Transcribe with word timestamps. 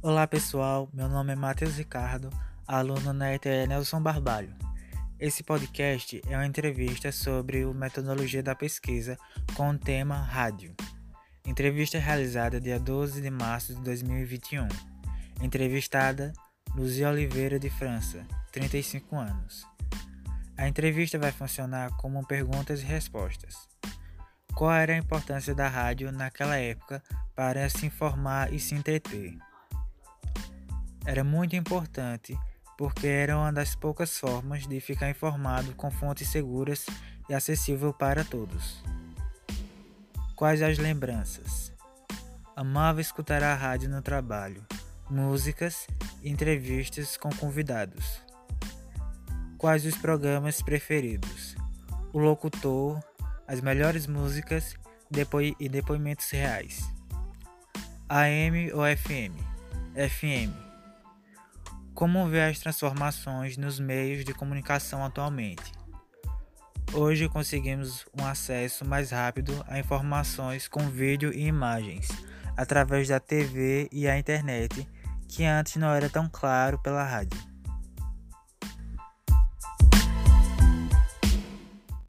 Olá 0.00 0.28
pessoal, 0.28 0.88
meu 0.92 1.08
nome 1.08 1.32
é 1.32 1.34
Matheus 1.36 1.76
Ricardo, 1.76 2.30
aluno 2.68 3.12
na 3.12 3.34
ETE 3.34 3.66
Nelson 3.66 4.00
Barbalho. 4.00 4.54
Esse 5.18 5.42
podcast 5.42 6.22
é 6.28 6.36
uma 6.36 6.46
entrevista 6.46 7.10
sobre 7.10 7.64
a 7.64 7.74
metodologia 7.74 8.40
da 8.40 8.54
pesquisa 8.54 9.18
com 9.56 9.70
o 9.70 9.78
tema 9.78 10.14
rádio. 10.14 10.72
Entrevista 11.44 11.98
realizada 11.98 12.60
dia 12.60 12.78
12 12.78 13.20
de 13.20 13.28
março 13.28 13.74
de 13.74 13.80
2021. 13.80 14.68
Entrevistada 15.42 16.32
Luzia 16.76 17.08
Oliveira 17.08 17.58
de 17.58 17.68
França, 17.68 18.24
35 18.52 19.16
anos. 19.16 19.66
A 20.56 20.68
entrevista 20.68 21.18
vai 21.18 21.32
funcionar 21.32 21.90
como 21.96 22.24
perguntas 22.24 22.82
e 22.82 22.84
respostas. 22.84 23.68
Qual 24.54 24.70
era 24.70 24.92
a 24.92 24.98
importância 24.98 25.56
da 25.56 25.66
rádio 25.66 26.12
naquela 26.12 26.56
época 26.56 27.02
para 27.34 27.68
se 27.68 27.84
informar 27.84 28.52
e 28.54 28.60
se 28.60 28.76
entreter? 28.76 29.36
Era 31.08 31.24
muito 31.24 31.56
importante 31.56 32.38
porque 32.76 33.06
era 33.06 33.34
uma 33.34 33.50
das 33.50 33.74
poucas 33.74 34.18
formas 34.18 34.66
de 34.66 34.78
ficar 34.78 35.08
informado 35.08 35.74
com 35.74 35.90
fontes 35.90 36.28
seguras 36.28 36.84
e 37.30 37.34
acessível 37.34 37.94
para 37.94 38.22
todos. 38.22 38.84
Quais 40.36 40.60
as 40.60 40.76
lembranças? 40.76 41.72
Amava 42.54 43.00
escutar 43.00 43.42
a 43.42 43.54
rádio 43.54 43.88
no 43.88 44.02
trabalho, 44.02 44.62
músicas 45.08 45.86
e 46.22 46.28
entrevistas 46.28 47.16
com 47.16 47.30
convidados. 47.30 48.20
Quais 49.56 49.86
os 49.86 49.96
programas 49.96 50.60
preferidos? 50.60 51.56
O 52.12 52.18
locutor, 52.18 53.00
as 53.46 53.62
melhores 53.62 54.06
músicas 54.06 54.76
e 55.58 55.68
depoimentos 55.70 56.30
reais. 56.30 56.86
AM 58.10 58.72
ou 58.72 58.82
FM? 58.84 59.34
FM 59.94 60.67
como 61.98 62.28
ver 62.28 62.42
as 62.42 62.60
transformações 62.60 63.56
nos 63.56 63.80
meios 63.80 64.24
de 64.24 64.32
comunicação 64.32 65.04
atualmente? 65.04 65.72
Hoje 66.92 67.28
conseguimos 67.28 68.06
um 68.16 68.24
acesso 68.24 68.84
mais 68.84 69.10
rápido 69.10 69.52
a 69.66 69.80
informações 69.80 70.68
com 70.68 70.88
vídeo 70.88 71.32
e 71.34 71.44
imagens 71.44 72.06
através 72.56 73.08
da 73.08 73.18
TV 73.18 73.88
e 73.90 74.06
a 74.06 74.16
internet, 74.16 74.88
que 75.26 75.44
antes 75.44 75.74
não 75.74 75.92
era 75.92 76.08
tão 76.08 76.28
claro 76.30 76.78
pela 76.78 77.02
rádio. 77.02 77.47